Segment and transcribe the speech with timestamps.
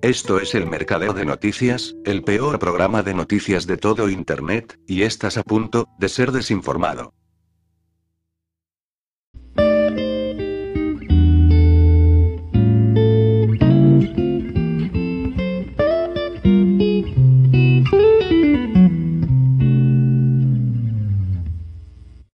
[0.00, 5.02] Esto es el Mercadeo de Noticias, el peor programa de noticias de todo Internet, y
[5.02, 7.14] estás a punto de ser desinformado.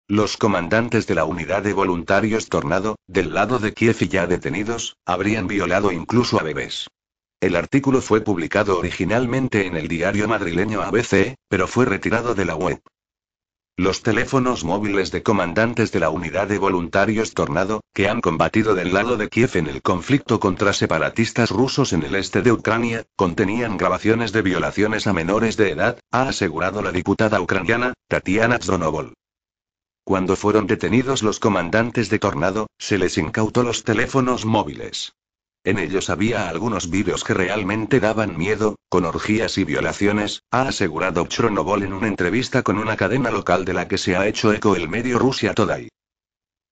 [0.07, 4.97] Los comandantes de la unidad de voluntarios Tornado, del lado de Kiev y ya detenidos,
[5.05, 6.87] habrían violado incluso a bebés.
[7.41, 12.55] El artículo fue publicado originalmente en el diario madrileño ABC, pero fue retirado de la
[12.55, 12.79] web.
[13.77, 18.93] Los teléfonos móviles de comandantes de la unidad de voluntarios Tornado, que han combatido del
[18.93, 23.75] lado de Kiev en el conflicto contra separatistas rusos en el este de Ucrania, contenían
[23.75, 29.15] grabaciones de violaciones a menores de edad, ha asegurado la diputada ucraniana, Tatiana Zdronovol.
[30.03, 35.13] Cuando fueron detenidos los comandantes de Tornado, se les incautó los teléfonos móviles.
[35.63, 41.27] En ellos había algunos vídeos que realmente daban miedo, con orgías y violaciones, ha asegurado
[41.27, 44.75] Chronovol en una entrevista con una cadena local de la que se ha hecho eco
[44.75, 45.89] el medio Rusia Today.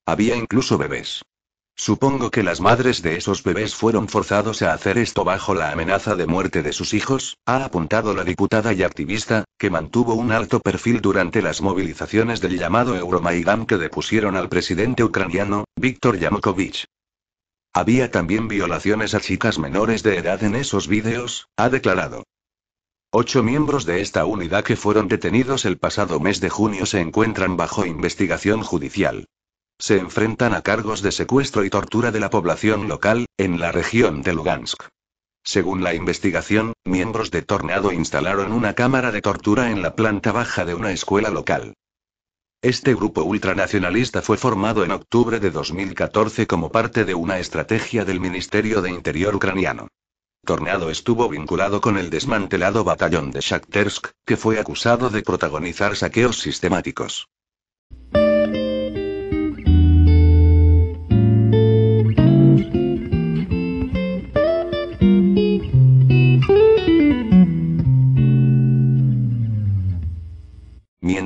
[0.07, 1.21] Había incluso bebés.
[1.75, 6.15] Supongo que las madres de esos bebés fueron forzados a hacer esto bajo la amenaza
[6.15, 10.59] de muerte de sus hijos, ha apuntado la diputada y activista, que mantuvo un alto
[10.59, 16.85] perfil durante las movilizaciones del llamado Euromaidan que depusieron al presidente ucraniano, Víctor Yanukovych.
[17.73, 22.23] Había también violaciones a chicas menores de edad en esos vídeos, ha declarado.
[23.11, 27.57] Ocho miembros de esta unidad que fueron detenidos el pasado mes de junio se encuentran
[27.57, 29.25] bajo investigación judicial.
[29.79, 34.21] Se enfrentan a cargos de secuestro y tortura de la población local, en la región
[34.21, 34.83] de Lugansk.
[35.43, 40.65] Según la investigación, miembros de Tornado instalaron una cámara de tortura en la planta baja
[40.65, 41.73] de una escuela local.
[42.61, 48.19] Este grupo ultranacionalista fue formado en octubre de 2014 como parte de una estrategia del
[48.19, 49.87] Ministerio de Interior ucraniano.
[50.43, 56.39] Tornado estuvo vinculado con el desmantelado batallón de Shakhtersk, que fue acusado de protagonizar saqueos
[56.39, 57.29] sistemáticos.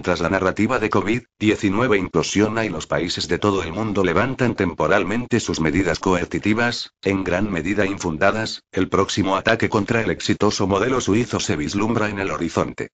[0.04, 5.40] Mientras la narrativa de COVID-19 implosiona y los países de todo el mundo levantan temporalmente
[5.40, 11.40] sus medidas coercitivas, en gran medida infundadas, el próximo ataque contra el exitoso modelo suizo
[11.40, 12.90] se vislumbra en el horizonte.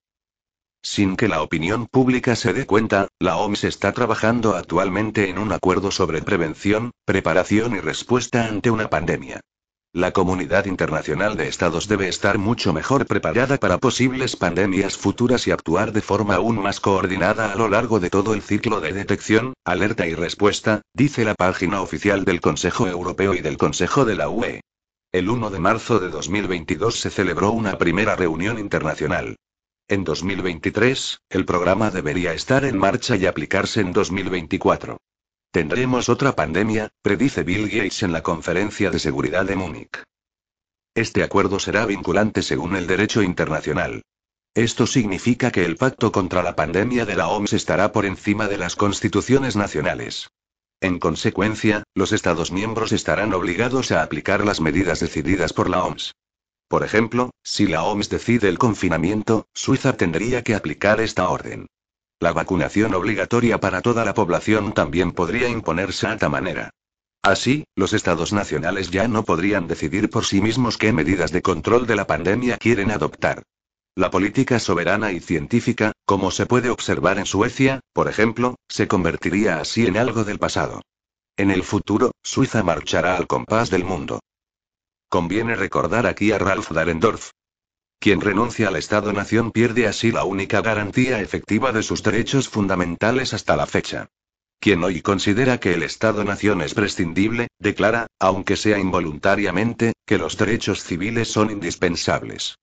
[0.83, 5.51] Sin que la opinión pública se dé cuenta, la OMS está trabajando actualmente en un
[5.51, 9.41] acuerdo sobre prevención, preparación y respuesta ante una pandemia.
[9.93, 15.51] La comunidad internacional de estados debe estar mucho mejor preparada para posibles pandemias futuras y
[15.51, 19.53] actuar de forma aún más coordinada a lo largo de todo el ciclo de detección,
[19.65, 24.29] alerta y respuesta, dice la página oficial del Consejo Europeo y del Consejo de la
[24.29, 24.61] UE.
[25.11, 29.37] El 1 de marzo de 2022 se celebró una primera reunión internacional.
[29.87, 34.99] En 2023, el programa debería estar en marcha y aplicarse en 2024.
[35.51, 40.03] Tendremos otra pandemia, predice Bill Gates en la conferencia de seguridad de Múnich.
[40.93, 44.03] Este acuerdo será vinculante según el derecho internacional.
[44.53, 48.57] Esto significa que el pacto contra la pandemia de la OMS estará por encima de
[48.57, 50.29] las constituciones nacionales.
[50.81, 56.13] En consecuencia, los Estados miembros estarán obligados a aplicar las medidas decididas por la OMS.
[56.67, 61.65] Por ejemplo, si la OMS decide el confinamiento, Suiza tendría que aplicar esta orden.
[62.21, 66.71] La vacunación obligatoria para toda la población también podría imponerse a esta manera.
[67.21, 71.87] Así, los estados nacionales ya no podrían decidir por sí mismos qué medidas de control
[71.87, 73.43] de la pandemia quieren adoptar.
[73.95, 79.59] La política soberana y científica, como se puede observar en Suecia, por ejemplo, se convertiría
[79.59, 80.81] así en algo del pasado.
[81.37, 84.19] En el futuro, Suiza marchará al compás del mundo.
[85.09, 87.31] Conviene recordar aquí a Ralph Dahrendorf,
[87.99, 93.57] quien renuncia al Estado-nación pierde así la única garantía efectiva de sus derechos fundamentales hasta
[93.57, 94.09] la fecha.
[94.61, 100.83] Quien hoy considera que el Estado-nación es prescindible, declara, aunque sea involuntariamente, que los derechos
[100.83, 102.57] civiles son indispensables.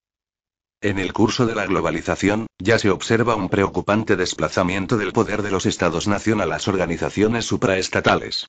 [0.83, 5.51] En el curso de la globalización, ya se observa un preocupante desplazamiento del poder de
[5.51, 8.47] los Estados-nación a las organizaciones supraestatales.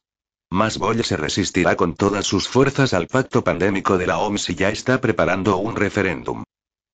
[0.50, 4.70] Más se resistirá con todas sus fuerzas al pacto pandémico de la OMS y ya
[4.70, 6.44] está preparando un referéndum.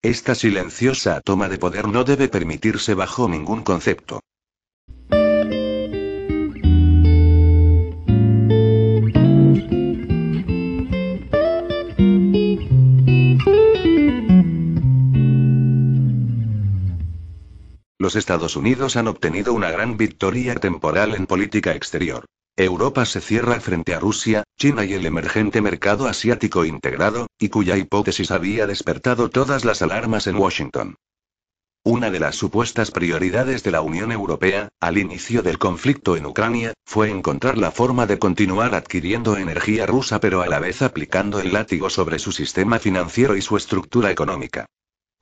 [0.03, 4.19] Esta silenciosa toma de poder no debe permitirse bajo ningún concepto.
[17.97, 22.25] Los Estados Unidos han obtenido una gran victoria temporal en política exterior.
[22.55, 27.77] Europa se cierra frente a Rusia, China y el emergente mercado asiático integrado, y cuya
[27.77, 30.95] hipótesis había despertado todas las alarmas en Washington.
[31.83, 36.73] Una de las supuestas prioridades de la Unión Europea, al inicio del conflicto en Ucrania,
[36.85, 41.53] fue encontrar la forma de continuar adquiriendo energía rusa pero a la vez aplicando el
[41.53, 44.67] látigo sobre su sistema financiero y su estructura económica.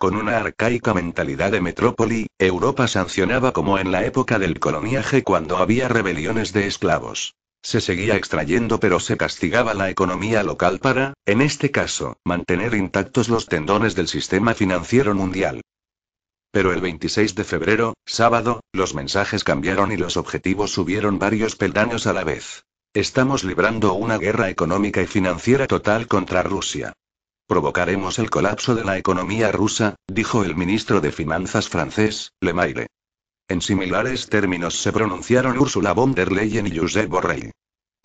[0.02, 5.58] Con una arcaica mentalidad de metrópoli, Europa sancionaba como en la época del coloniaje cuando
[5.58, 7.36] había rebeliones de esclavos.
[7.62, 13.30] Se seguía extrayendo pero se castigaba la economía local para, en este caso, mantener intactos
[13.30, 15.62] los tendones del sistema financiero mundial.
[16.50, 22.08] Pero el 26 de febrero, sábado, los mensajes cambiaron y los objetivos subieron varios peldaños
[22.08, 22.64] a la vez.
[22.96, 26.94] Estamos librando una guerra económica y financiera total contra Rusia.
[27.52, 32.88] Provocaremos el colapso de la economía rusa, dijo el ministro de Finanzas francés, Le Maire.
[33.50, 37.52] En similares términos se pronunciaron Ursula von der Leyen y Josep Borrell.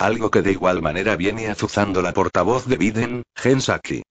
[0.01, 4.03] Algo que de igual manera viene azuzando la portavoz de Biden, Jen Psaki.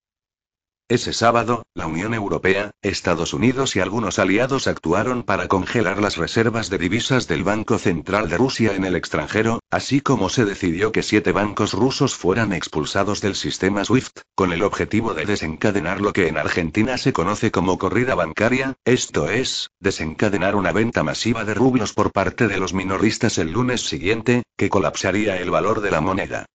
[0.87, 6.69] Ese sábado, la Unión Europea, Estados Unidos y algunos aliados actuaron para congelar las reservas
[6.69, 11.01] de divisas del Banco Central de Rusia en el extranjero, así como se decidió que
[11.01, 16.27] siete bancos rusos fueran expulsados del sistema SWIFT, con el objetivo de desencadenar lo que
[16.27, 21.93] en Argentina se conoce como corrida bancaria, esto es, desencadenar una venta masiva de rublos
[21.93, 26.45] por parte de los minoristas el lunes siguiente, que colapsaría el valor de la moneda.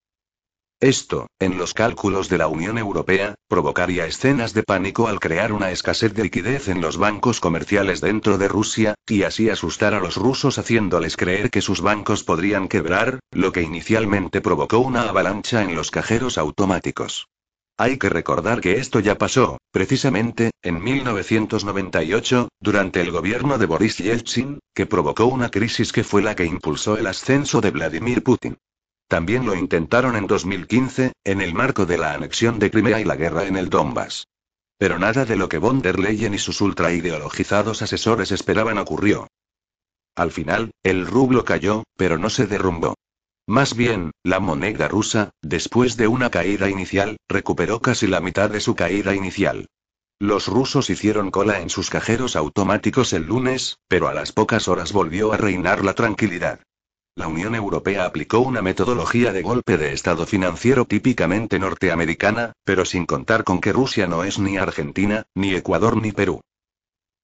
[0.81, 5.69] Esto, en los cálculos de la Unión Europea, provocaría escenas de pánico al crear una
[5.69, 10.15] escasez de liquidez en los bancos comerciales dentro de Rusia, y así asustar a los
[10.15, 15.75] rusos haciéndoles creer que sus bancos podrían quebrar, lo que inicialmente provocó una avalancha en
[15.75, 17.27] los cajeros automáticos.
[17.77, 23.99] Hay que recordar que esto ya pasó, precisamente, en 1998, durante el gobierno de Boris
[23.99, 28.57] Yeltsin, que provocó una crisis que fue la que impulsó el ascenso de Vladimir Putin.
[29.11, 33.17] También lo intentaron en 2015, en el marco de la anexión de Crimea y la
[33.17, 34.25] guerra en el Donbass.
[34.77, 39.27] Pero nada de lo que von der Leyen y sus ultraideologizados asesores esperaban ocurrió.
[40.15, 42.95] Al final, el rublo cayó, pero no se derrumbó.
[43.47, 48.61] Más bien, la moneda rusa, después de una caída inicial, recuperó casi la mitad de
[48.61, 49.67] su caída inicial.
[50.21, 54.93] Los rusos hicieron cola en sus cajeros automáticos el lunes, pero a las pocas horas
[54.93, 56.61] volvió a reinar la tranquilidad.
[57.13, 63.05] La Unión Europea aplicó una metodología de golpe de Estado financiero típicamente norteamericana, pero sin
[63.05, 66.39] contar con que Rusia no es ni Argentina, ni Ecuador ni Perú.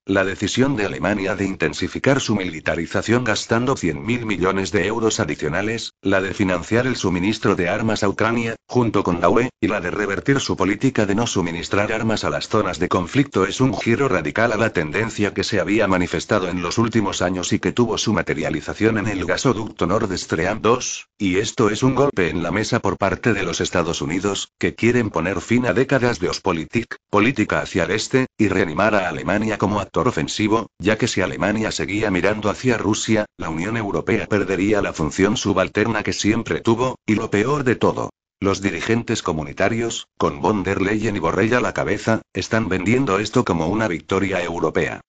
[0.07, 6.21] La decisión de Alemania de intensificar su militarización gastando 100.000 millones de euros adicionales, la
[6.21, 9.91] de financiar el suministro de armas a Ucrania, junto con la UE, y la de
[9.91, 14.07] revertir su política de no suministrar armas a las zonas de conflicto es un giro
[14.07, 17.97] radical a la tendencia que se había manifestado en los últimos años y que tuvo
[17.97, 22.51] su materialización en el gasoducto Nord Stream 2, y esto es un golpe en la
[22.51, 26.95] mesa por parte de los Estados Unidos, que quieren poner fin a décadas de Ostpolitik,
[27.09, 31.71] política hacia el este, y reanimar a Alemania como actor ofensivo, ya que si Alemania
[31.71, 37.15] seguía mirando hacia Rusia, la Unión Europea perdería la función subalterna que siempre tuvo, y
[37.15, 38.09] lo peor de todo.
[38.39, 43.43] Los dirigentes comunitarios, con von der Leyen y Borrell a la cabeza, están vendiendo esto
[43.43, 45.01] como una victoria europea.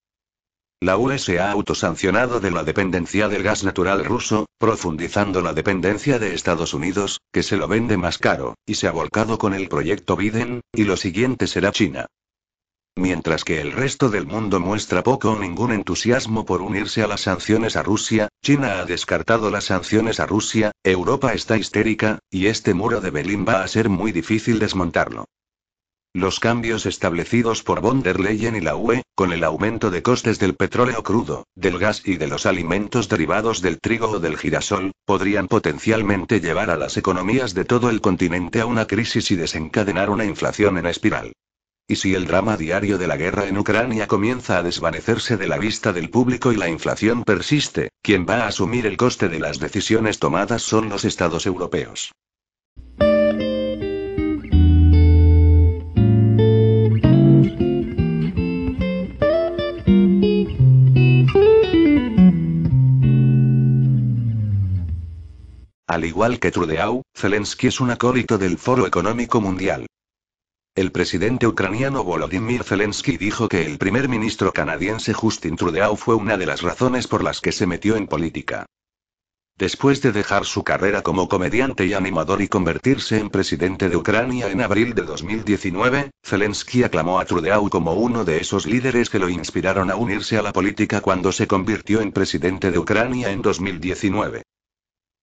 [0.81, 6.21] La UE se ha autosancionado de la dependencia del gas natural ruso, profundizando la dependencia
[6.21, 9.69] de Estados Unidos, que se lo vende más caro, y se ha volcado con el
[9.69, 12.07] proyecto Biden, y lo siguiente será China.
[12.99, 17.21] Mientras que el resto del mundo muestra poco o ningún entusiasmo por unirse a las
[17.21, 22.75] sanciones a Rusia, China ha descartado las sanciones a Rusia, Europa está histérica, y este
[22.75, 25.26] muro de Berlín va a ser muy difícil desmontarlo.
[26.12, 30.40] Los cambios establecidos por von der Leyen y la UE, con el aumento de costes
[30.40, 34.90] del petróleo crudo, del gas y de los alimentos derivados del trigo o del girasol,
[35.05, 40.11] podrían potencialmente llevar a las economías de todo el continente a una crisis y desencadenar
[40.11, 41.33] una inflación en espiral.
[41.90, 45.57] Y si el drama diario de la guerra en Ucrania comienza a desvanecerse de la
[45.57, 49.59] vista del público y la inflación persiste, quien va a asumir el coste de las
[49.59, 52.12] decisiones tomadas son los estados europeos.
[65.87, 69.87] Al igual que Trudeau, Zelensky es un acólito del Foro Económico Mundial.
[70.79, 76.37] El presidente ucraniano Volodymyr Zelensky dijo que el primer ministro canadiense Justin Trudeau fue una
[76.37, 78.65] de las razones por las que se metió en política.
[79.57, 84.53] Después de dejar su carrera como comediante y animador y convertirse en presidente de Ucrania
[84.53, 89.29] en abril de 2019, Zelensky aclamó a Trudeau como uno de esos líderes que lo
[89.29, 94.43] inspiraron a unirse a la política cuando se convirtió en presidente de Ucrania en 2019.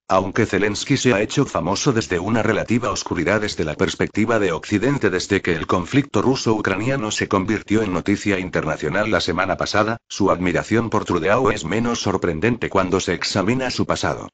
[0.08, 5.10] Aunque Zelensky se ha hecho famoso desde una relativa oscuridad desde la perspectiva de Occidente
[5.10, 10.92] desde que el conflicto ruso-ucraniano se convirtió en noticia internacional la semana pasada, su admiración
[10.92, 14.30] por Trudeau es menos sorprendente cuando se examina su pasado.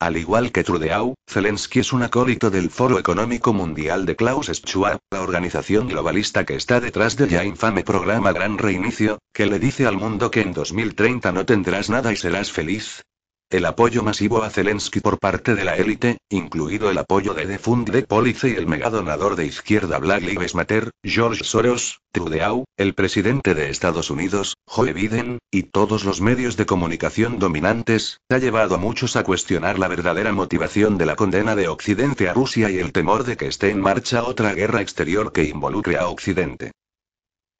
[0.00, 4.98] Al igual que Trudeau, Zelensky es un acólito del Foro Económico Mundial de Klaus Schwab,
[5.10, 9.86] la organización globalista que está detrás del ya infame programa Gran Reinicio, que le dice
[9.86, 13.02] al mundo que en 2030 no tendrás nada y serás feliz,
[13.50, 17.58] el apoyo masivo a Zelensky por parte de la élite, incluido el apoyo de The
[17.58, 22.94] Fund de Police y el megadonador de izquierda Black Lives Matter, George Soros, Trudeau, el
[22.94, 28.74] presidente de Estados Unidos, Joe Biden, y todos los medios de comunicación dominantes, ha llevado
[28.74, 32.78] a muchos a cuestionar la verdadera motivación de la condena de Occidente a Rusia y
[32.78, 36.72] el temor de que esté en marcha otra guerra exterior que involucre a Occidente.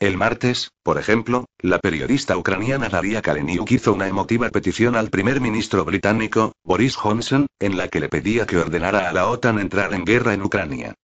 [0.01, 5.41] El martes, por ejemplo, la periodista ucraniana Daria Kaleniuk hizo una emotiva petición al primer
[5.41, 9.95] ministro británico, Boris Johnson, en la que le pedía que ordenara a la OTAN entrar
[9.95, 10.95] en guerra en Ucrania.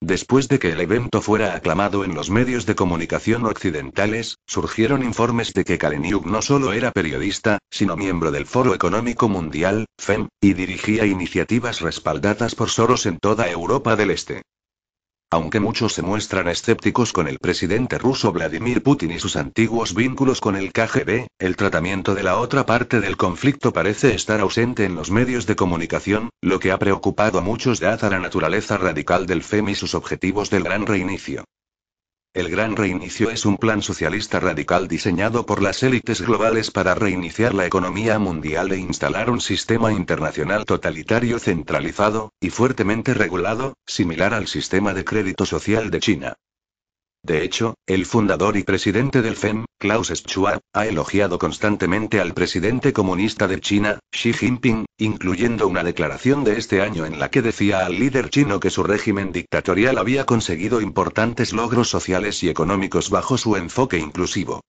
[0.00, 5.52] Después de que el evento fuera aclamado en los medios de comunicación occidentales, surgieron informes
[5.52, 10.54] de que Kaleniuk no solo era periodista, sino miembro del Foro Económico Mundial, FEM, y
[10.54, 14.42] dirigía iniciativas respaldadas por Soros en toda Europa del Este.
[15.30, 20.40] Aunque muchos se muestran escépticos con el presidente ruso Vladimir Putin y sus antiguos vínculos
[20.40, 24.94] con el KGB, el tratamiento de la otra parte del conflicto parece estar ausente en
[24.94, 29.42] los medios de comunicación, lo que ha preocupado a muchos dada la naturaleza radical del
[29.42, 31.44] FEM y sus objetivos del gran reinicio.
[32.34, 37.52] El Gran Reinicio es un plan socialista radical diseñado por las élites globales para reiniciar
[37.52, 44.46] la economía mundial e instalar un sistema internacional totalitario centralizado, y fuertemente regulado, similar al
[44.46, 46.36] sistema de crédito social de China.
[47.22, 52.92] De hecho, el fundador y presidente del FEM, Klaus Schwab, ha elogiado constantemente al presidente
[52.92, 57.84] comunista de China, Xi Jinping, incluyendo una declaración de este año en la que decía
[57.84, 63.36] al líder chino que su régimen dictatorial había conseguido importantes logros sociales y económicos bajo
[63.36, 64.62] su enfoque inclusivo.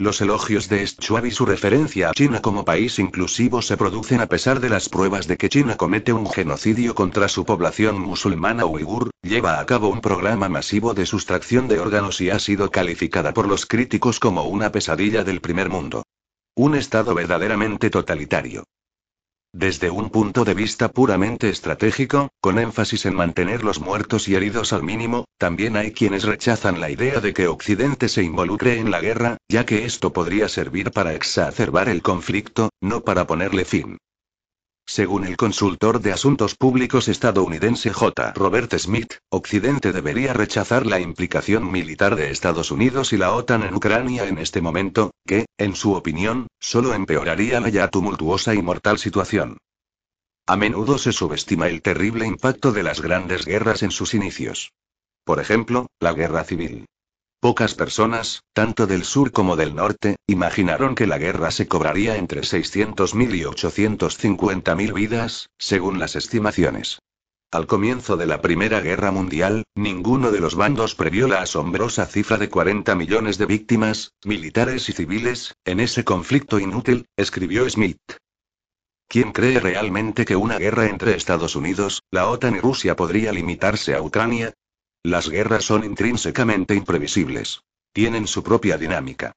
[0.00, 4.28] Los elogios de Schwab y su referencia a China como país inclusivo se producen a
[4.28, 9.10] pesar de las pruebas de que China comete un genocidio contra su población musulmana uigur,
[9.20, 13.46] lleva a cabo un programa masivo de sustracción de órganos y ha sido calificada por
[13.46, 16.02] los críticos como una pesadilla del primer mundo.
[16.54, 18.64] Un estado verdaderamente totalitario.
[19.52, 24.72] Desde un punto de vista puramente estratégico, con énfasis en mantener los muertos y heridos
[24.72, 29.00] al mínimo, también hay quienes rechazan la idea de que Occidente se involucre en la
[29.00, 33.98] guerra, ya que esto podría servir para exacerbar el conflicto, no para ponerle fin.
[34.90, 38.32] Según el consultor de asuntos públicos estadounidense J.
[38.34, 43.76] Robert Smith, Occidente debería rechazar la implicación militar de Estados Unidos y la OTAN en
[43.76, 48.98] Ucrania en este momento, que, en su opinión, solo empeoraría la ya tumultuosa y mortal
[48.98, 49.58] situación.
[50.48, 54.72] A menudo se subestima el terrible impacto de las grandes guerras en sus inicios.
[55.22, 56.86] Por ejemplo, la guerra civil.
[57.40, 62.42] Pocas personas, tanto del sur como del norte, imaginaron que la guerra se cobraría entre
[62.42, 66.98] 600.000 y 850.000 vidas, según las estimaciones.
[67.50, 72.36] Al comienzo de la Primera Guerra Mundial, ninguno de los bandos previó la asombrosa cifra
[72.36, 77.96] de 40 millones de víctimas, militares y civiles, en ese conflicto inútil, escribió Smith.
[79.08, 83.94] ¿Quién cree realmente que una guerra entre Estados Unidos, la OTAN y Rusia podría limitarse
[83.94, 84.52] a Ucrania?
[85.02, 87.62] Las guerras son intrínsecamente imprevisibles.
[87.92, 89.32] Tienen su propia dinámica.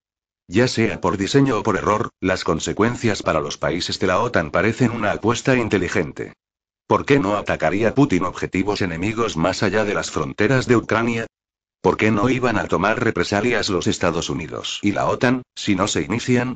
[0.48, 4.52] Ya sea por diseño o por error, las consecuencias para los países de la OTAN
[4.52, 6.34] parecen una apuesta inteligente.
[6.86, 11.28] ¿Por qué no atacaría Putin objetivos enemigos más allá de las fronteras de Ucrania?
[11.82, 15.88] ¿Por qué no iban a tomar represalias los Estados Unidos y la OTAN, si no
[15.88, 16.56] se inician?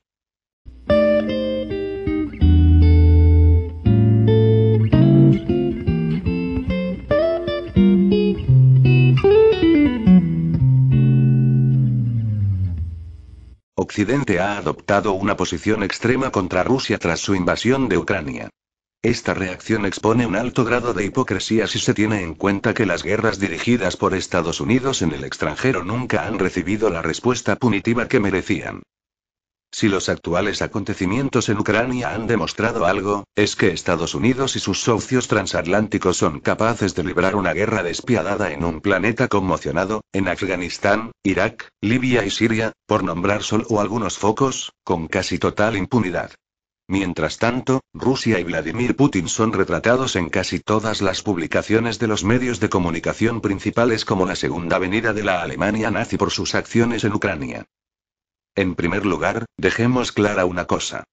[13.79, 18.50] Occidente ha adoptado una posición extrema contra Rusia tras su invasión de Ucrania.
[19.03, 23.03] Esta reacción expone un alto grado de hipocresía si se tiene en cuenta que las
[23.03, 28.19] guerras dirigidas por Estados Unidos en el extranjero nunca han recibido la respuesta punitiva que
[28.19, 28.81] merecían.
[29.72, 34.82] Si los actuales acontecimientos en Ucrania han demostrado algo, es que Estados Unidos y sus
[34.82, 41.12] socios transatlánticos son capaces de librar una guerra despiadada en un planeta conmocionado, en Afganistán,
[41.24, 46.32] Irak, Libia y Siria, por nombrar solo algunos focos, con casi total impunidad.
[46.90, 52.24] Mientras tanto, Rusia y Vladimir Putin son retratados en casi todas las publicaciones de los
[52.24, 57.04] medios de comunicación principales como la segunda venida de la Alemania nazi por sus acciones
[57.04, 57.66] en Ucrania.
[58.58, 61.04] En primer lugar, dejemos clara una cosa.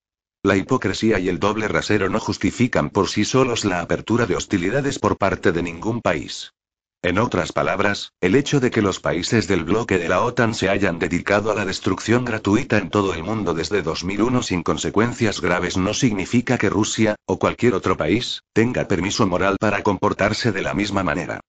[0.43, 4.99] La hipocresía y el doble rasero no justifican por sí solos la apertura de hostilidades
[4.99, 6.55] por parte de ningún país.
[7.03, 10.71] En otras palabras, el hecho de que los países del bloque de la OTAN se
[10.71, 15.77] hayan dedicado a la destrucción gratuita en todo el mundo desde 2001 sin consecuencias graves
[15.77, 20.73] no significa que Rusia, o cualquier otro país, tenga permiso moral para comportarse de la
[20.73, 21.41] misma manera.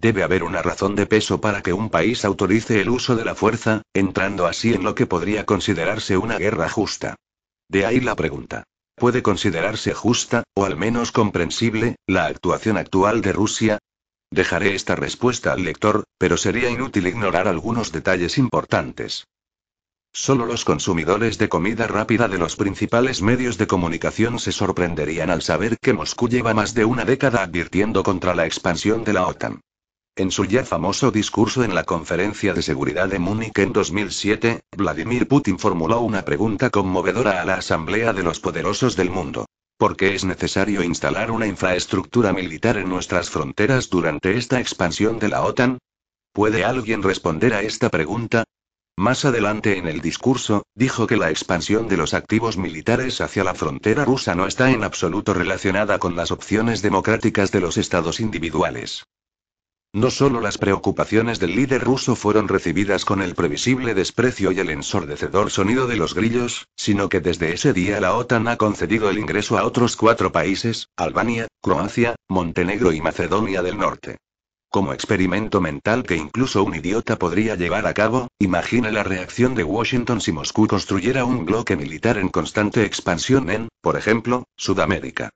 [0.00, 3.34] Debe haber una razón de peso para que un país autorice el uso de la
[3.34, 7.16] fuerza, entrando así en lo que podría considerarse una guerra justa.
[7.68, 8.62] De ahí la pregunta.
[8.94, 13.78] ¿Puede considerarse justa, o al menos comprensible, la actuación actual de Rusia?
[14.30, 19.26] Dejaré esta respuesta al lector, pero sería inútil ignorar algunos detalles importantes.
[20.12, 25.42] Solo los consumidores de comida rápida de los principales medios de comunicación se sorprenderían al
[25.42, 29.60] saber que Moscú lleva más de una década advirtiendo contra la expansión de la OTAN.
[30.18, 35.28] En su ya famoso discurso en la Conferencia de Seguridad de Múnich en 2007, Vladimir
[35.28, 39.46] Putin formuló una pregunta conmovedora a la Asamblea de los Poderosos del Mundo.
[39.76, 45.28] ¿Por qué es necesario instalar una infraestructura militar en nuestras fronteras durante esta expansión de
[45.28, 45.78] la OTAN?
[46.32, 48.42] ¿Puede alguien responder a esta pregunta?
[48.96, 53.54] Más adelante en el discurso, dijo que la expansión de los activos militares hacia la
[53.54, 59.04] frontera rusa no está en absoluto relacionada con las opciones democráticas de los estados individuales.
[59.94, 64.68] No solo las preocupaciones del líder ruso fueron recibidas con el previsible desprecio y el
[64.68, 69.18] ensordecedor sonido de los grillos, sino que desde ese día la OTAN ha concedido el
[69.18, 74.18] ingreso a otros cuatro países, Albania, Croacia, Montenegro y Macedonia del Norte.
[74.70, 79.64] Como experimento mental que incluso un idiota podría llevar a cabo, imagine la reacción de
[79.64, 85.30] Washington si Moscú construyera un bloque militar en constante expansión en, por ejemplo, Sudamérica.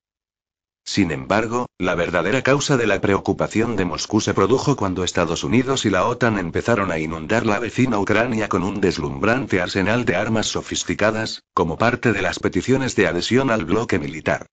[0.85, 5.85] Sin embargo, la verdadera causa de la preocupación de Moscú se produjo cuando Estados Unidos
[5.87, 10.47] y la OTAN empezaron a inundar la vecina Ucrania con un deslumbrante arsenal de armas
[10.49, 14.47] sofisticadas, como parte de las peticiones de adhesión al bloque militar.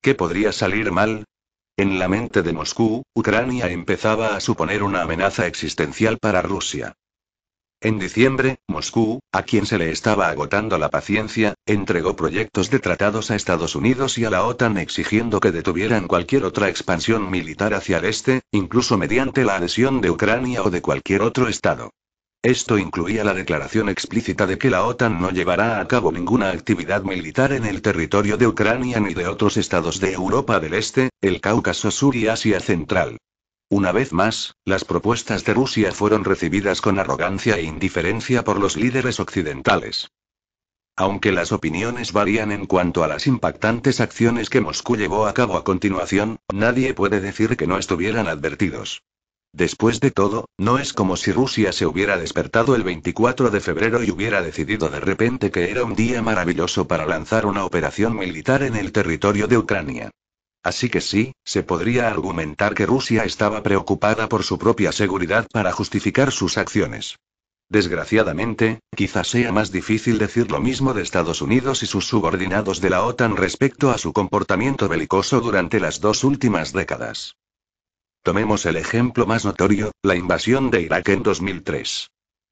[0.00, 1.24] ¿Qué podría salir mal?
[1.76, 6.94] En la mente de Moscú, Ucrania empezaba a suponer una amenaza existencial para Rusia.
[7.84, 13.30] En diciembre, Moscú, a quien se le estaba agotando la paciencia, entregó proyectos de tratados
[13.30, 17.98] a Estados Unidos y a la OTAN exigiendo que detuvieran cualquier otra expansión militar hacia
[17.98, 21.90] el este, incluso mediante la adhesión de Ucrania o de cualquier otro Estado.
[22.42, 27.02] Esto incluía la declaración explícita de que la OTAN no llevará a cabo ninguna actividad
[27.02, 31.42] militar en el territorio de Ucrania ni de otros estados de Europa del Este, el
[31.42, 33.18] Cáucaso Sur y Asia Central.
[33.68, 38.76] Una vez más, las propuestas de Rusia fueron recibidas con arrogancia e indiferencia por los
[38.76, 40.10] líderes occidentales.
[40.96, 45.56] Aunque las opiniones varían en cuanto a las impactantes acciones que Moscú llevó a cabo
[45.56, 49.02] a continuación, nadie puede decir que no estuvieran advertidos.
[49.52, 54.02] Después de todo, no es como si Rusia se hubiera despertado el 24 de febrero
[54.04, 58.62] y hubiera decidido de repente que era un día maravilloso para lanzar una operación militar
[58.62, 60.10] en el territorio de Ucrania.
[60.64, 65.72] Así que sí, se podría argumentar que Rusia estaba preocupada por su propia seguridad para
[65.72, 67.16] justificar sus acciones.
[67.68, 72.88] Desgraciadamente, quizás sea más difícil decir lo mismo de Estados Unidos y sus subordinados de
[72.88, 77.36] la OTAN respecto a su comportamiento belicoso durante las dos últimas décadas.
[78.22, 82.08] Tomemos el ejemplo más notorio, la invasión de Irak en 2003.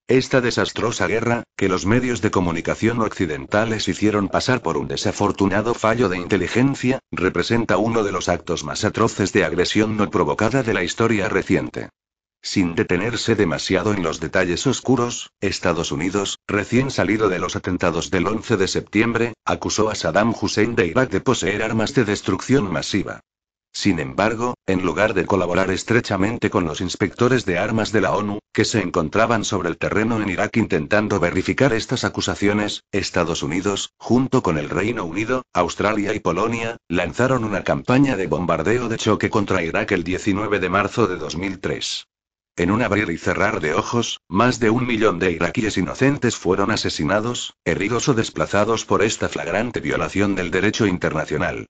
[0.08, 6.08] Esta desastrosa guerra, que los medios de comunicación occidentales hicieron pasar por un desafortunado fallo
[6.08, 10.82] de inteligencia, representa uno de los actos más atroces de agresión no provocada de la
[10.82, 11.88] historia reciente.
[12.42, 18.26] Sin detenerse demasiado en los detalles oscuros, Estados Unidos, recién salido de los atentados del
[18.26, 23.20] 11 de septiembre, acusó a Saddam Hussein de Irak de poseer armas de destrucción masiva.
[23.74, 28.38] Sin embargo, en lugar de colaborar estrechamente con los inspectores de armas de la ONU,
[28.52, 34.42] que se encontraban sobre el terreno en Irak intentando verificar estas acusaciones, Estados Unidos, junto
[34.42, 39.62] con el Reino Unido, Australia y Polonia, lanzaron una campaña de bombardeo de choque contra
[39.62, 42.08] Irak el 19 de marzo de 2003.
[42.56, 46.70] En un abrir y cerrar de ojos, más de un millón de iraquíes inocentes fueron
[46.70, 51.66] asesinados, heridos o desplazados por esta flagrante violación del derecho internacional.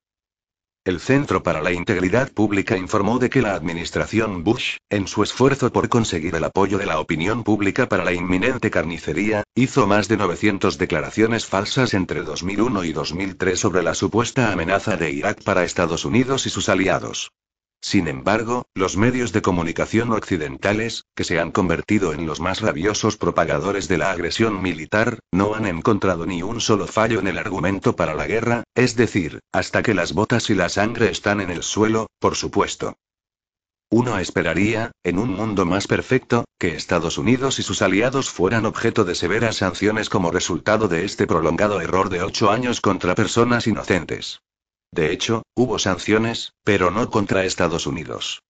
[0.85, 5.71] El Centro para la Integridad Pública informó de que la administración Bush, en su esfuerzo
[5.71, 10.17] por conseguir el apoyo de la opinión pública para la inminente carnicería, hizo más de
[10.17, 16.05] 900 declaraciones falsas entre 2001 y 2003 sobre la supuesta amenaza de Irak para Estados
[16.05, 17.31] Unidos y sus aliados.
[17.85, 23.17] Sin embargo, los medios de comunicación occidentales, que se han convertido en los más rabiosos
[23.17, 27.97] propagadores de la agresión militar, no han encontrado ni un solo fallo en el argumento
[27.97, 31.65] para la guerra, es decir, hasta que las botas y la sangre están en el
[31.65, 32.97] suelo, por supuesto.
[33.91, 39.05] Uno esperaría, en un mundo más perfecto, que Estados Unidos y sus aliados fueran objeto
[39.05, 44.41] de severas sanciones como resultado de este prolongado error de ocho años contra personas inocentes.
[44.93, 48.43] De hecho, hubo sanciones, pero no contra Estados Unidos.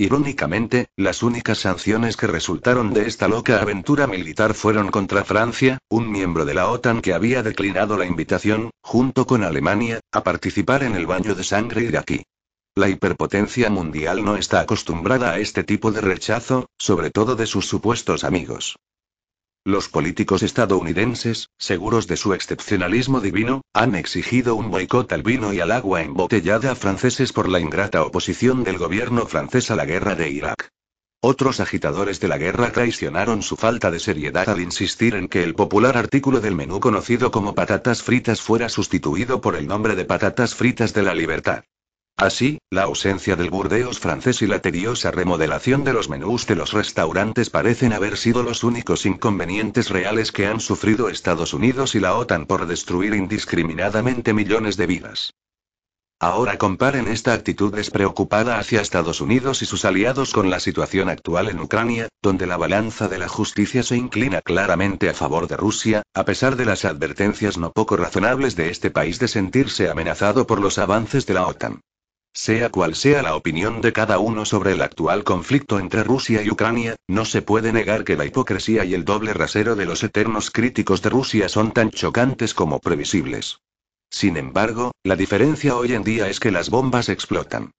[0.00, 6.08] Irónicamente, las únicas sanciones que resultaron de esta loca aventura militar fueron contra Francia, un
[6.08, 10.94] miembro de la OTAN que había declinado la invitación, junto con Alemania, a participar en
[10.94, 12.22] el baño de sangre iraquí.
[12.76, 17.66] La hiperpotencia mundial no está acostumbrada a este tipo de rechazo, sobre todo de sus
[17.66, 18.76] supuestos amigos.
[19.68, 25.60] Los políticos estadounidenses, seguros de su excepcionalismo divino, han exigido un boicot al vino y
[25.60, 30.30] al agua embotellada franceses por la ingrata oposición del gobierno francés a la guerra de
[30.30, 30.70] Irak.
[31.20, 35.54] Otros agitadores de la guerra traicionaron su falta de seriedad al insistir en que el
[35.54, 40.54] popular artículo del menú conocido como patatas fritas fuera sustituido por el nombre de patatas
[40.54, 41.64] fritas de la libertad.
[42.20, 46.72] Así, la ausencia del burdeos francés y la tediosa remodelación de los menús de los
[46.72, 52.16] restaurantes parecen haber sido los únicos inconvenientes reales que han sufrido Estados Unidos y la
[52.16, 55.34] OTAN por destruir indiscriminadamente millones de vidas.
[56.18, 61.48] Ahora comparen esta actitud despreocupada hacia Estados Unidos y sus aliados con la situación actual
[61.48, 66.02] en Ucrania, donde la balanza de la justicia se inclina claramente a favor de Rusia,
[66.14, 70.60] a pesar de las advertencias no poco razonables de este país de sentirse amenazado por
[70.60, 71.80] los avances de la OTAN.
[72.40, 76.48] Sea cual sea la opinión de cada uno sobre el actual conflicto entre Rusia y
[76.48, 80.52] Ucrania, no se puede negar que la hipocresía y el doble rasero de los eternos
[80.52, 83.58] críticos de Rusia son tan chocantes como previsibles.
[84.08, 87.72] Sin embargo, la diferencia hoy en día es que las bombas explotan.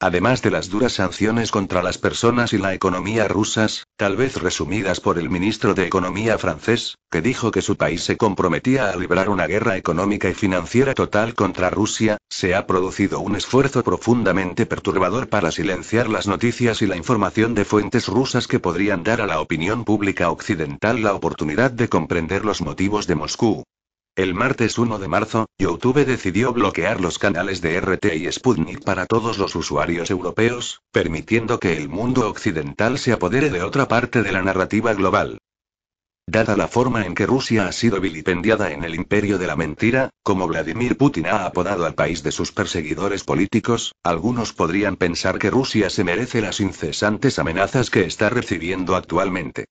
[0.00, 5.00] Además de las duras sanciones contra las personas y la economía rusas, tal vez resumidas
[5.00, 9.28] por el ministro de Economía francés, que dijo que su país se comprometía a librar
[9.28, 15.28] una guerra económica y financiera total contra Rusia, se ha producido un esfuerzo profundamente perturbador
[15.28, 19.40] para silenciar las noticias y la información de fuentes rusas que podrían dar a la
[19.40, 23.64] opinión pública occidental la oportunidad de comprender los motivos de Moscú.
[24.16, 29.06] El martes 1 de marzo, YouTube decidió bloquear los canales de RT y Sputnik para
[29.06, 34.32] todos los usuarios europeos, permitiendo que el mundo occidental se apodere de otra parte de
[34.32, 35.38] la narrativa global.
[36.30, 40.10] Dada la forma en que Rusia ha sido vilipendiada en el imperio de la mentira,
[40.22, 45.48] como Vladimir Putin ha apodado al país de sus perseguidores políticos, algunos podrían pensar que
[45.48, 49.68] Rusia se merece las incesantes amenazas que está recibiendo actualmente.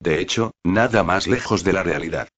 [0.00, 2.28] De hecho, nada más lejos de la realidad.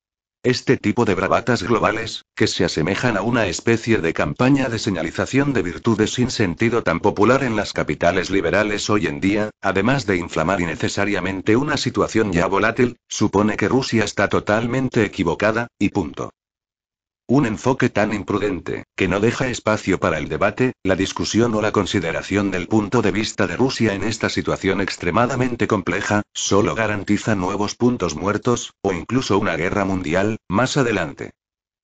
[0.45, 5.53] Este tipo de bravatas globales, que se asemejan a una especie de campaña de señalización
[5.53, 10.17] de virtudes sin sentido tan popular en las capitales liberales hoy en día, además de
[10.17, 16.33] inflamar innecesariamente una situación ya volátil, supone que Rusia está totalmente equivocada, y punto.
[17.29, 21.73] Un enfoque tan imprudente, que no deja espacio para el debate, la discusión o la
[21.73, 27.75] consideración del punto de vista de Rusia en esta situación extremadamente compleja, solo garantiza nuevos
[27.75, 31.31] puntos muertos, o incluso una guerra mundial, más adelante.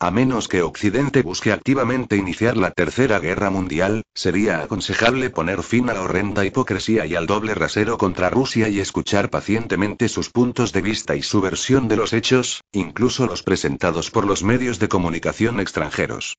[0.00, 5.90] A menos que Occidente busque activamente iniciar la Tercera Guerra Mundial, sería aconsejable poner fin
[5.90, 10.72] a la horrenda hipocresía y al doble rasero contra Rusia y escuchar pacientemente sus puntos
[10.72, 14.88] de vista y su versión de los hechos, incluso los presentados por los medios de
[14.88, 16.37] comunicación extranjeros.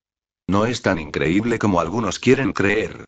[0.48, 3.04] No es tan increíble como algunos quieren creer.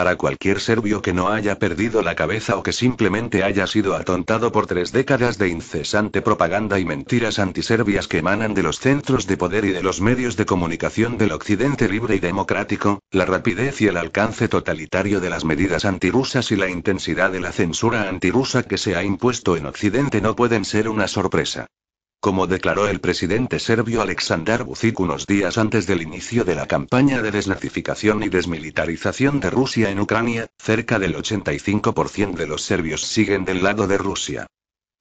[0.00, 4.50] Para cualquier serbio que no haya perdido la cabeza o que simplemente haya sido atontado
[4.50, 9.36] por tres décadas de incesante propaganda y mentiras antiserbias que emanan de los centros de
[9.36, 13.88] poder y de los medios de comunicación del Occidente libre y democrático, la rapidez y
[13.88, 18.78] el alcance totalitario de las medidas antirusas y la intensidad de la censura antirusa que
[18.78, 21.66] se ha impuesto en Occidente no pueden ser una sorpresa.
[22.20, 27.22] Como declaró el presidente serbio Aleksandar Vucic unos días antes del inicio de la campaña
[27.22, 33.46] de desnazificación y desmilitarización de Rusia en Ucrania, cerca del 85% de los serbios siguen
[33.46, 34.46] del lado de Rusia.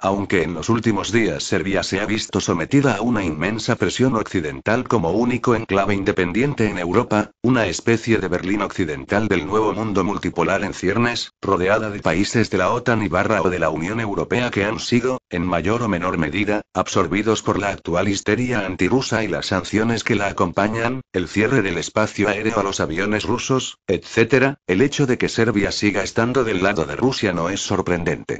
[0.02, 4.88] Aunque en los últimos días Serbia se ha visto sometida a una inmensa presión occidental
[4.88, 10.64] como único enclave independiente en Europa, una especie de Berlín occidental del nuevo mundo multipolar
[10.64, 14.52] en ciernes, rodeada de países de la OTAN y barra o de la Unión Europea
[14.52, 19.28] que han sido, en mayor o menor medida, absorbidos por la actual histeria antirrusa y
[19.28, 24.56] las sanciones que la acompañan, el cierre del espacio aéreo a los aviones rusos, etc.,
[24.66, 28.40] el hecho de que Serbia siga estando del lado de Rusia no es sorprendente.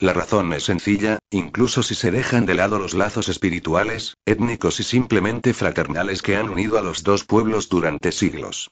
[0.00, 4.82] La razón es sencilla, incluso si se dejan de lado los lazos espirituales, étnicos y
[4.82, 8.70] simplemente fraternales que han unido a los dos pueblos durante siglos.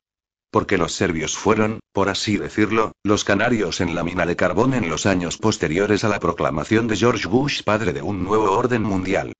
[0.51, 4.89] Porque los serbios fueron, por así decirlo, los canarios en la mina de carbón en
[4.89, 9.35] los años posteriores a la proclamación de George Bush padre de un nuevo orden mundial.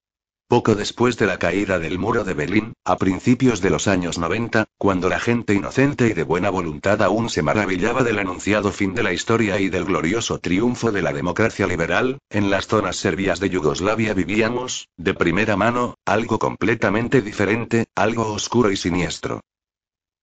[0.49, 4.65] Poco después de la caída del muro de Berlín, a principios de los años 90,
[4.79, 9.03] cuando la gente inocente y de buena voluntad aún se maravillaba del anunciado fin de
[9.03, 13.51] la historia y del glorioso triunfo de la democracia liberal, en las zonas serbias de
[13.51, 19.43] Yugoslavia vivíamos, de primera mano, algo completamente diferente, algo oscuro y siniestro.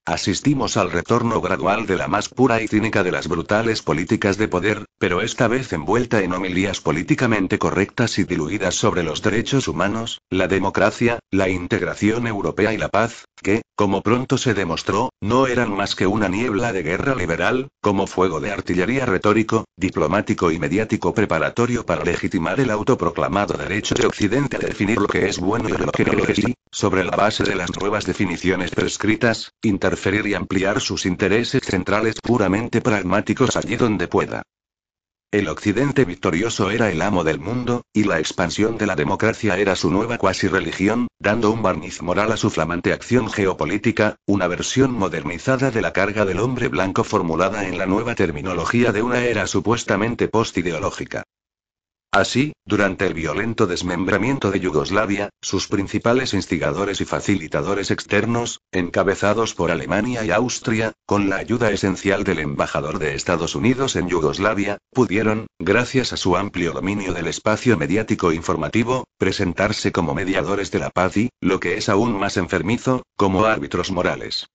[0.08, 4.48] Asistimos al retorno gradual de la más pura y cínica de las brutales políticas de
[4.48, 10.22] poder, pero esta vez envuelta en homilías políticamente correctas y diluidas sobre los derechos humanos,
[10.30, 15.76] la democracia, la integración europea y la paz, que, como pronto se demostró, no eran
[15.76, 21.16] más que una niebla de guerra liberal, como fuego de artillería retórico, diplomático y mediático
[21.16, 25.74] preparatorio para legitimar el autoproclamado derecho de Occidente a definir lo que es bueno y
[25.74, 26.42] lo que no es,
[26.72, 29.52] sobre la base de las nuevas definiciones prescritas,
[30.26, 34.44] y ampliar sus intereses centrales puramente pragmáticos allí donde pueda.
[35.32, 39.76] El Occidente victorioso era el amo del mundo, y la expansión de la democracia era
[39.76, 44.94] su nueva cuasi religión, dando un barniz moral a su flamante acción geopolítica, una versión
[44.94, 49.48] modernizada de la carga del hombre blanco formulada en la nueva terminología de una era
[49.48, 51.24] supuestamente postideológica.
[52.16, 59.70] Así, durante el violento desmembramiento de Yugoslavia, sus principales instigadores y facilitadores externos, encabezados por
[59.70, 65.48] Alemania y Austria, con la ayuda esencial del embajador de Estados Unidos en Yugoslavia, pudieron,
[65.60, 71.18] gracias a su amplio dominio del espacio mediático informativo, presentarse como mediadores de la paz
[71.18, 74.48] y, lo que es aún más enfermizo, como árbitros morales.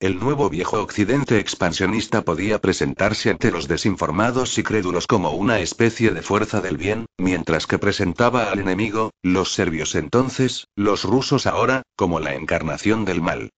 [0.00, 6.10] El nuevo viejo occidente expansionista podía presentarse ante los desinformados y crédulos como una especie
[6.12, 11.82] de fuerza del bien, mientras que presentaba al enemigo, los serbios entonces, los rusos ahora,
[11.96, 13.50] como la encarnación del mal.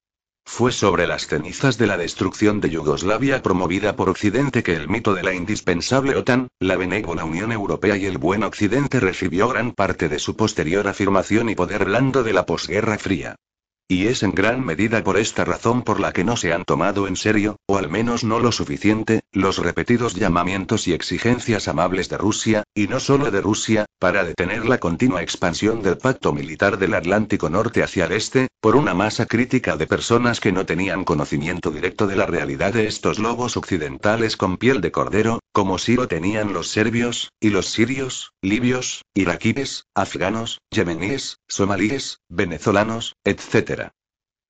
[0.43, 5.13] Fue sobre las cenizas de la destrucción de Yugoslavia promovida por Occidente que el mito
[5.13, 10.09] de la indispensable OTAN, la benévola Unión Europea y el buen Occidente recibió gran parte
[10.09, 13.37] de su posterior afirmación y poder blando de la posguerra fría.
[13.87, 17.07] Y es en gran medida por esta razón por la que no se han tomado
[17.07, 22.17] en serio, o al menos no lo suficiente, los repetidos llamamientos y exigencias amables de
[22.17, 26.93] Rusia, y no solo de Rusia, para detener la continua expansión del pacto militar del
[26.93, 31.69] Atlántico Norte hacia el este, por una masa crítica de personas que no tenían conocimiento
[31.69, 36.07] directo de la realidad de estos lobos occidentales con piel de cordero, como si lo
[36.07, 43.91] tenían los serbios, y los sirios, libios, iraquíes, afganos, yemeníes, somalíes, venezolanos, etc.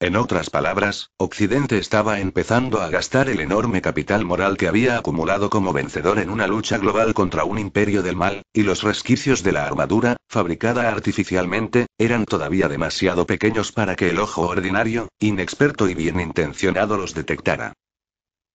[0.04, 5.50] En otras palabras, Occidente estaba empezando a gastar el enorme capital moral que había acumulado
[5.50, 9.54] como vencedor en una lucha global contra un imperio del mal, y los resquicios de
[9.54, 15.94] la armadura, fabricada artificialmente, eran todavía demasiado pequeños para que el ojo ordinario, inexperto y
[15.94, 17.72] bien intencionado los detectara.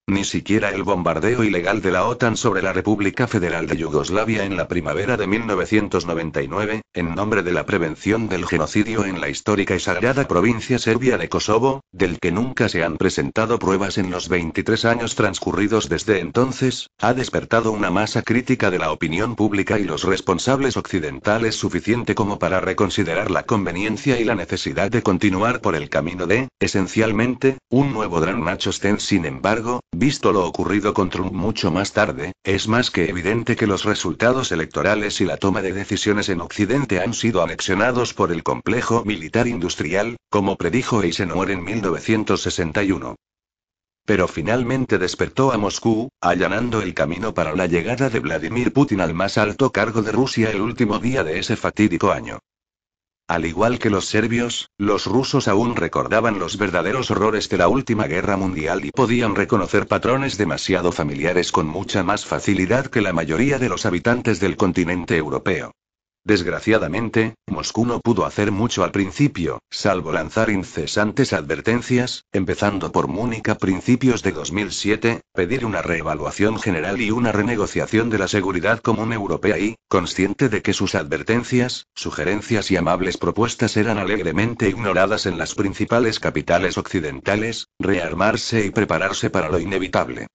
[0.09, 4.57] Ni siquiera el bombardeo ilegal de la OTAN sobre la República Federal de Yugoslavia en
[4.57, 9.81] la primavera de 1999, en nombre de la prevención del genocidio en la histórica y
[9.81, 14.87] sagrada provincia serbia de Kosovo, del que nunca se han presentado pruebas en los 23
[14.87, 20.05] años transcurridos desde entonces, ha despertado una masa crítica de la opinión pública y los
[20.05, 25.91] responsables occidentales suficiente como para reconsiderar la conveniencia y la necesidad de continuar por el
[25.91, 28.39] camino de, esencialmente, un nuevo Gran.
[28.99, 33.67] Sin embargo, Visto lo ocurrido con Trump mucho más tarde, es más que evidente que
[33.67, 38.45] los resultados electorales y la toma de decisiones en Occidente han sido anexionados por el
[38.45, 43.17] complejo militar industrial, como predijo Eisenhower en 1961
[44.07, 49.13] pero finalmente despertó a Moscú, allanando el camino para la llegada de Vladimir Putin al
[49.13, 52.39] más alto cargo de Rusia el último día de ese fatídico año.
[53.29, 58.07] Al igual que los serbios, los rusos aún recordaban los verdaderos horrores de la última
[58.07, 63.59] guerra mundial y podían reconocer patrones demasiado familiares con mucha más facilidad que la mayoría
[63.59, 65.73] de los habitantes del continente europeo.
[66.25, 73.49] Desgraciadamente, Moscú no pudo hacer mucho al principio, salvo lanzar incesantes advertencias, empezando por Múnich
[73.49, 79.13] a principios de 2007, pedir una reevaluación general y una renegociación de la seguridad común
[79.13, 85.39] europea y, consciente de que sus advertencias, sugerencias y amables propuestas eran alegremente ignoradas en
[85.39, 90.27] las principales capitales occidentales, rearmarse y prepararse para lo inevitable.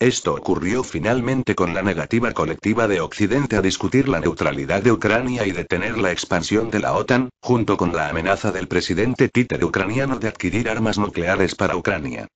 [0.00, 5.44] Esto ocurrió finalmente con la negativa colectiva de Occidente a discutir la neutralidad de Ucrania
[5.44, 10.20] y detener la expansión de la OTAN, junto con la amenaza del presidente títere ucraniano
[10.20, 12.28] de adquirir armas nucleares para Ucrania.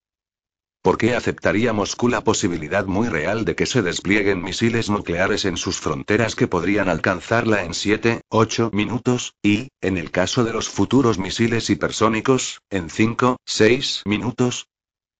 [0.82, 5.56] ¿Por qué aceptaría Moscú la posibilidad muy real de que se desplieguen misiles nucleares en
[5.56, 10.68] sus fronteras que podrían alcanzarla en 7, 8 minutos, y, en el caso de los
[10.68, 14.66] futuros misiles hipersónicos, en 5, 6 minutos?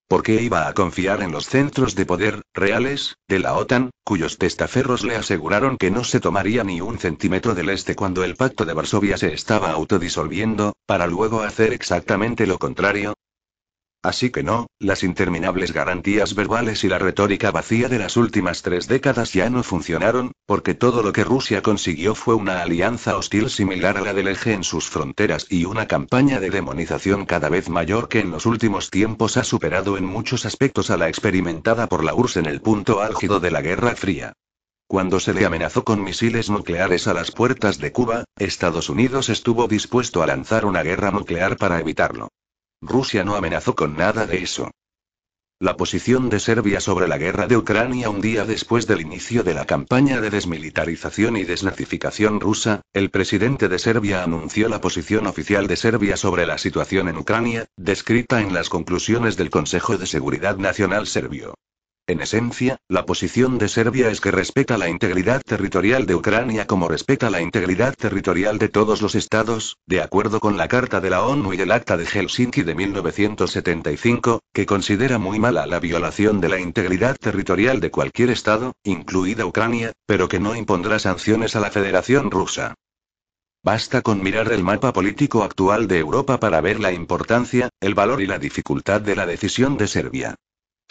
[0.07, 4.37] ¿Por qué iba a confiar en los centros de poder, reales, de la OTAN, cuyos
[4.37, 8.65] testaferros le aseguraron que no se tomaría ni un centímetro del este cuando el pacto
[8.65, 13.15] de Varsovia se estaba autodisolviendo, para luego hacer exactamente lo contrario?
[14.03, 18.89] Así que no, las interminables garantías verbales y la retórica vacía de las últimas tres
[18.89, 23.97] décadas ya no funcionaron, porque todo lo que Rusia consiguió fue una alianza hostil similar
[23.97, 28.09] a la del eje en sus fronteras y una campaña de demonización cada vez mayor
[28.09, 32.13] que en los últimos tiempos ha superado en muchos aspectos a la experimentada por la
[32.13, 34.33] URSS en el punto álgido de la Guerra Fría.
[34.85, 39.69] Cuando se le amenazó con misiles nucleares a las puertas de Cuba, Estados Unidos estuvo
[39.69, 42.27] dispuesto a lanzar una guerra nuclear para evitarlo.
[42.85, 44.69] Rusia no amenazó con nada de eso.
[45.59, 49.53] La posición de Serbia sobre la guerra de Ucrania un día después del inicio de
[49.53, 55.67] la campaña de desmilitarización y desnazificación rusa, el presidente de Serbia anunció la posición oficial
[55.67, 60.57] de Serbia sobre la situación en Ucrania, descrita en las conclusiones del Consejo de Seguridad
[60.57, 61.53] Nacional serbio.
[62.05, 66.89] En esencia, la posición de Serbia es que respeta la integridad territorial de Ucrania como
[66.89, 71.23] respeta la integridad territorial de todos los estados, de acuerdo con la Carta de la
[71.23, 76.49] ONU y el Acta de Helsinki de 1975, que considera muy mala la violación de
[76.49, 81.71] la integridad territorial de cualquier estado, incluida Ucrania, pero que no impondrá sanciones a la
[81.71, 82.73] Federación Rusa.
[83.63, 88.21] Basta con mirar el mapa político actual de Europa para ver la importancia, el valor
[88.21, 90.35] y la dificultad de la decisión de Serbia.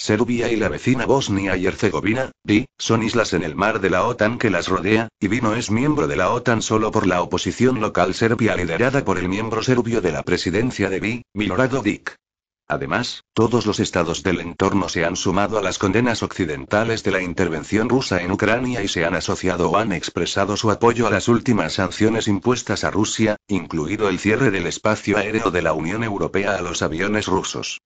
[0.02, 4.04] Serbia y la vecina Bosnia y Herzegovina, BI, son islas en el mar de la
[4.04, 7.22] OTAN que las rodea, y BI no es miembro de la OTAN solo por la
[7.22, 12.16] oposición local serbia liderada por el miembro serbio de la presidencia de BI, Milorad Dodik.
[12.66, 17.22] Además, todos los estados del entorno se han sumado a las condenas occidentales de la
[17.22, 21.28] intervención rusa en Ucrania y se han asociado o han expresado su apoyo a las
[21.28, 26.56] últimas sanciones impuestas a Rusia, incluido el cierre del espacio aéreo de la Unión Europea
[26.56, 27.78] a los aviones rusos.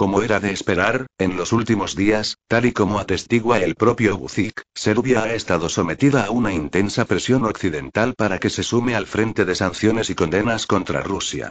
[0.00, 4.62] Como era de esperar, en los últimos días, tal y como atestigua el propio Buzik,
[4.74, 9.44] Serbia ha estado sometida a una intensa presión occidental para que se sume al frente
[9.44, 11.50] de sanciones y condenas contra Rusia.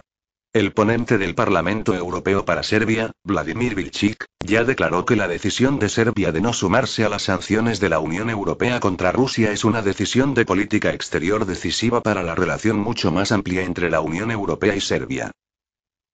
[0.52, 5.90] El ponente del Parlamento Europeo para Serbia, Vladimir Vilchik, ya declaró que la decisión de
[5.90, 9.84] Serbia de no sumarse a las sanciones de la Unión Europea contra Rusia es una
[9.84, 14.76] decisión de política exterior decisiva para la relación mucho más amplia entre la Unión Europea
[14.76, 15.30] y Serbia.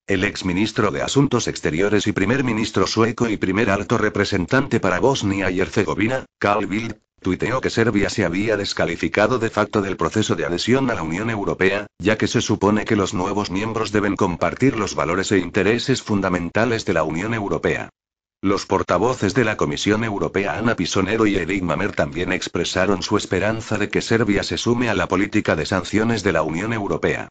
[0.08, 5.50] El exministro de Asuntos Exteriores y primer ministro sueco y primer alto representante para Bosnia
[5.50, 10.46] y Herzegovina, Carl Bildt, tuiteó que Serbia se había descalificado de facto del proceso de
[10.46, 14.78] adhesión a la Unión Europea, ya que se supone que los nuevos miembros deben compartir
[14.78, 17.89] los valores e intereses fundamentales de la Unión Europea.
[18.44, 23.80] Los portavoces de la Comisión Europea Ana Pisonero y Eric Mamer también expresaron su esperanza
[23.80, 27.30] de que Serbia se sume a la política de sanciones de la Unión Europea.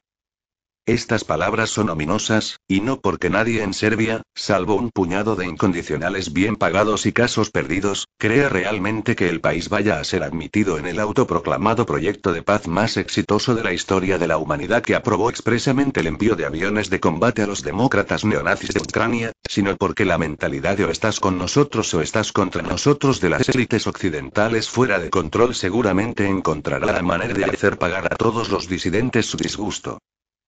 [0.87, 6.35] Estas palabras son ominosas, y no porque nadie en Serbia, salvo un puñado de incondicionales
[6.35, 10.85] bien pagados y casos perdidos, crea realmente que el país vaya a ser admitido en
[10.85, 15.31] el autoproclamado proyecto de paz más exitoso de la historia de la humanidad que aprobó
[15.31, 20.05] expresamente el envío de aviones de combate a los demócratas neonazis de Ucrania, sino porque
[20.05, 24.69] la mentalidad de o estás con nosotros o estás contra nosotros de las élites occidentales
[24.69, 29.39] fuera de control seguramente encontrará la manera de hacer pagar a todos los disidentes su
[29.39, 29.99] disgusto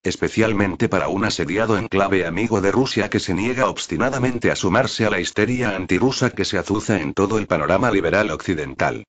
[0.07, 5.11] especialmente para un asediado enclave amigo de Rusia que se niega obstinadamente a sumarse a
[5.11, 9.05] la histeria antirrusa que se azuza en todo el panorama liberal occidental.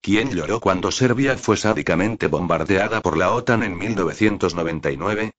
[0.00, 5.32] ¿Quién lloró cuando Serbia fue sádicamente bombardeada por la OTAN en 1999?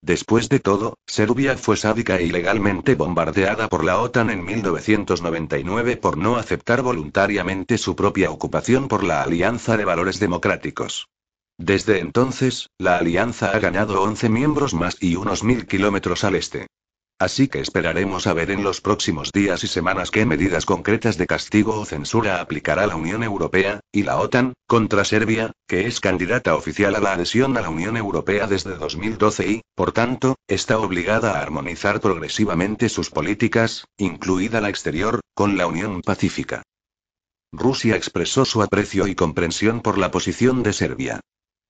[0.00, 6.16] Después de todo, Serbia fue sádica e ilegalmente bombardeada por la OTAN en 1999 por
[6.16, 11.08] no aceptar voluntariamente su propia ocupación por la Alianza de Valores Democráticos.
[11.64, 16.66] Desde entonces, la alianza ha ganado 11 miembros más y unos mil kilómetros al este.
[17.20, 21.28] Así que esperaremos a ver en los próximos días y semanas qué medidas concretas de
[21.28, 26.56] castigo o censura aplicará la Unión Europea, y la OTAN, contra Serbia, que es candidata
[26.56, 31.38] oficial a la adhesión a la Unión Europea desde 2012 y, por tanto, está obligada
[31.38, 36.64] a armonizar progresivamente sus políticas, incluida la exterior, con la Unión Pacífica.
[37.52, 41.20] Rusia expresó su aprecio y comprensión por la posición de Serbia.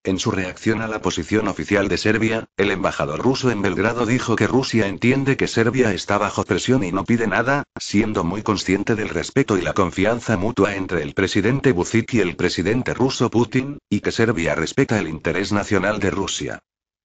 [0.05, 4.35] En su reacción a la posición oficial de Serbia, el embajador ruso en Belgrado dijo
[4.35, 8.97] que Rusia entiende que Serbia está bajo presión y no pide nada, siendo muy consciente
[8.97, 13.79] del respeto y la confianza mutua entre el presidente Vucic y el presidente ruso Putin,
[13.89, 16.59] y que Serbia respeta el interés nacional de Rusia.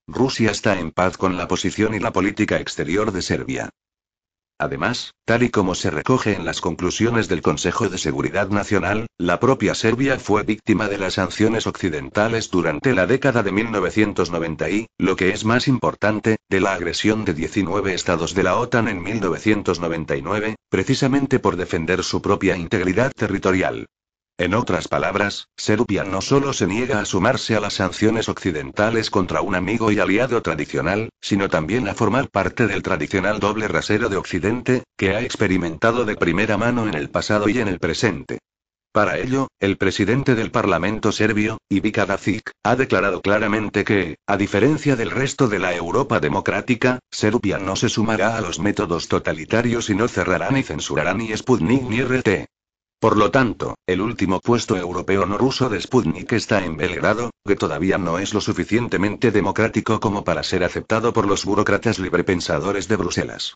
[0.08, 3.70] Rusia está en paz con la posición y la política exterior de Serbia.
[4.60, 9.40] Además, tal y como se recoge en las conclusiones del Consejo de Seguridad Nacional, la
[9.40, 15.16] propia Serbia fue víctima de las sanciones occidentales durante la década de 1990 y, lo
[15.16, 20.56] que es más importante, de la agresión de 19 estados de la OTAN en 1999,
[20.70, 23.86] precisamente por defender su propia integridad territorial.
[24.40, 29.42] En otras palabras, Serbia no solo se niega a sumarse a las sanciones occidentales contra
[29.42, 34.18] un amigo y aliado tradicional, sino también a formar parte del tradicional doble rasero de
[34.18, 38.38] Occidente, que ha experimentado de primera mano en el pasado y en el presente.
[38.92, 44.96] Para ello, el presidente del Parlamento serbio, Ivica Dacic, ha declarado claramente que, a diferencia
[44.96, 49.96] del resto de la Europa democrática, Serbia no se sumará a los métodos totalitarios y
[49.96, 52.48] no cerrará ni censurará ni Sputnik ni RT.
[53.00, 57.56] Por lo tanto, el último puesto europeo no ruso de Sputnik está en Belgrado, que
[57.56, 62.96] todavía no es lo suficientemente democrático como para ser aceptado por los burócratas librepensadores de
[62.96, 63.54] Bruselas.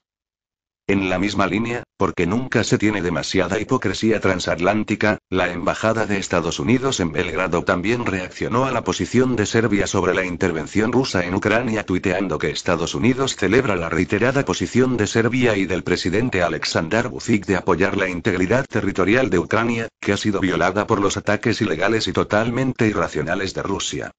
[0.88, 6.60] En la misma línea, porque nunca se tiene demasiada hipocresía transatlántica, la Embajada de Estados
[6.60, 11.36] Unidos en Belgrado también reaccionó a la posición de Serbia sobre la intervención rusa en
[11.36, 17.08] Ucrania tuiteando que Estados Unidos celebra la reiterada posición de Serbia y del presidente Alexander
[17.08, 21.62] Vucic de apoyar la integridad territorial de Ucrania, que ha sido violada por los ataques
[21.62, 24.12] ilegales y totalmente irracionales de Rusia.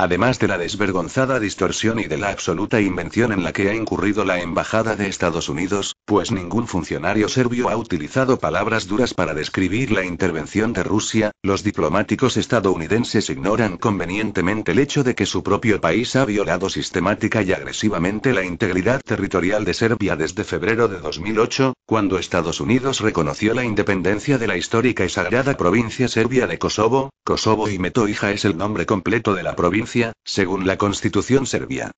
[0.00, 4.24] Además de la desvergonzada distorsión y de la absoluta invención en la que ha incurrido
[4.24, 9.90] la Embajada de Estados Unidos, pues ningún funcionario serbio ha utilizado palabras duras para describir
[9.90, 15.82] la intervención de Rusia, los diplomáticos estadounidenses ignoran convenientemente el hecho de que su propio
[15.82, 21.74] país ha violado sistemática y agresivamente la integridad territorial de Serbia desde febrero de 2008,
[21.84, 27.10] cuando Estados Unidos reconoció la independencia de la histórica y sagrada provincia serbia de Kosovo,
[27.22, 31.92] Kosovo y Metohija es el nombre completo de la provincia según la constitución serbia.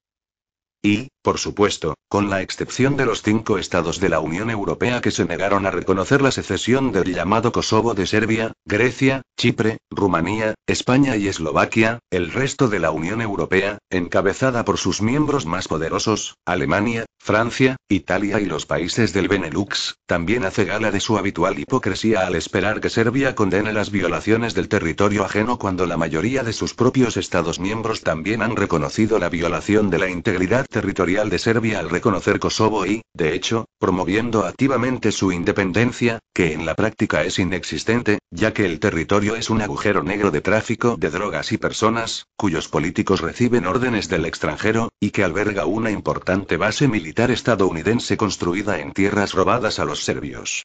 [0.83, 5.11] Y, por supuesto, con la excepción de los cinco estados de la Unión Europea que
[5.11, 11.17] se negaron a reconocer la secesión del llamado Kosovo de Serbia, Grecia, Chipre, Rumanía, España
[11.17, 17.05] y Eslovaquia, el resto de la Unión Europea, encabezada por sus miembros más poderosos, Alemania,
[17.19, 22.35] Francia, Italia y los países del Benelux, también hace gala de su habitual hipocresía al
[22.35, 27.19] esperar que Serbia condene las violaciones del territorio ajeno cuando la mayoría de sus propios
[27.19, 32.39] estados miembros también han reconocido la violación de la integridad territorial de Serbia al reconocer
[32.39, 38.55] Kosovo y, de hecho, promoviendo activamente su independencia, que en la práctica es inexistente, ya
[38.55, 43.21] que el territorio es un agujero negro de tráfico de drogas y personas, cuyos políticos
[43.21, 49.35] reciben órdenes del extranjero, y que alberga una importante base militar estadounidense construida en tierras
[49.35, 50.65] robadas a los serbios.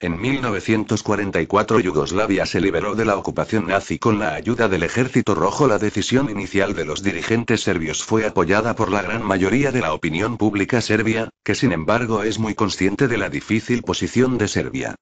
[0.00, 5.66] En 1944 Yugoslavia se liberó de la ocupación nazi con la ayuda del Ejército Rojo.
[5.66, 9.92] La decisión inicial de los dirigentes serbios fue apoyada por la gran mayoría de la
[9.92, 14.94] opinión pública serbia, que sin embargo es muy consciente de la difícil posición de Serbia.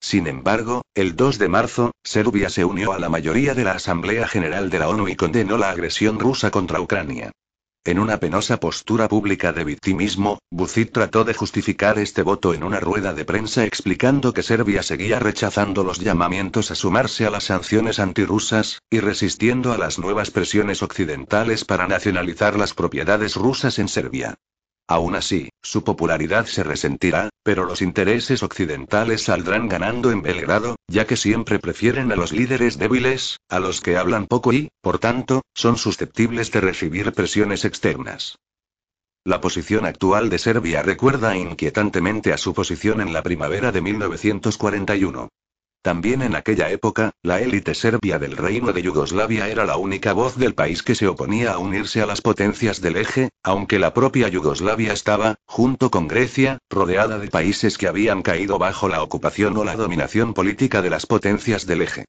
[0.00, 4.26] Sin embargo, el 2 de marzo, Serbia se unió a la mayoría de la Asamblea
[4.26, 7.30] General de la ONU y condenó la agresión rusa contra Ucrania.
[7.82, 12.78] En una penosa postura pública de victimismo, Bucit trató de justificar este voto en una
[12.78, 17.98] rueda de prensa explicando que Serbia seguía rechazando los llamamientos a sumarse a las sanciones
[17.98, 24.34] antirrusas, y resistiendo a las nuevas presiones occidentales para nacionalizar las propiedades rusas en Serbia.
[24.86, 31.06] Aún así, su popularidad se resentirá, pero los intereses occidentales saldrán ganando en Belgrado, ya
[31.06, 35.42] que siempre prefieren a los líderes débiles, a los que hablan poco y, por tanto,
[35.54, 38.38] son susceptibles de recibir presiones externas.
[39.24, 45.28] La posición actual de Serbia recuerda inquietantemente a su posición en la primavera de 1941.
[45.82, 50.36] También en aquella época, la élite serbia del Reino de Yugoslavia era la única voz
[50.36, 54.28] del país que se oponía a unirse a las potencias del eje, aunque la propia
[54.28, 59.64] Yugoslavia estaba, junto con Grecia, rodeada de países que habían caído bajo la ocupación o
[59.64, 62.04] la dominación política de las potencias del eje.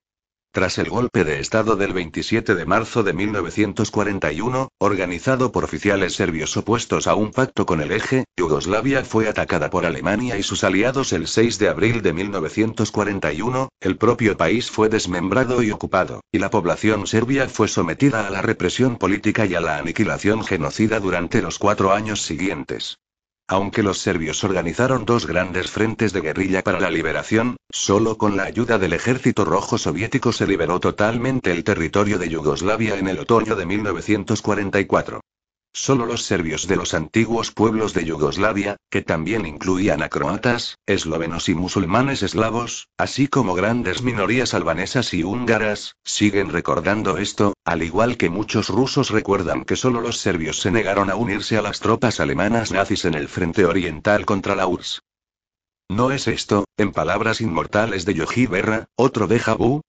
[0.53, 6.57] Tras el golpe de Estado del 27 de marzo de 1941, organizado por oficiales serbios
[6.57, 11.13] opuestos a un pacto con el eje, Yugoslavia fue atacada por Alemania y sus aliados
[11.13, 16.49] el 6 de abril de 1941, el propio país fue desmembrado y ocupado, y la
[16.49, 21.59] población serbia fue sometida a la represión política y a la aniquilación genocida durante los
[21.59, 22.97] cuatro años siguientes.
[23.51, 28.43] Aunque los serbios organizaron dos grandes frentes de guerrilla para la liberación, solo con la
[28.43, 33.57] ayuda del ejército rojo soviético se liberó totalmente el territorio de Yugoslavia en el otoño
[33.57, 35.19] de 1944.
[35.73, 41.47] Solo los serbios de los antiguos pueblos de Yugoslavia, que también incluían a croatas, eslovenos
[41.47, 48.17] y musulmanes eslavos, así como grandes minorías albanesas y húngaras, siguen recordando esto, al igual
[48.17, 52.19] que muchos rusos recuerdan que solo los serbios se negaron a unirse a las tropas
[52.19, 55.01] alemanas nazis en el frente oriental contra la URSS.
[55.89, 59.81] ¿No es esto, en palabras inmortales de Yogi Berra, otro déjà vu?